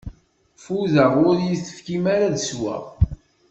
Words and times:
Fudeɣ, 0.63 1.11
ur 1.27 1.35
yi-tefkim 1.47 2.03
ara 2.13 2.25
ad 2.29 2.37
sweɣ. 2.39 2.83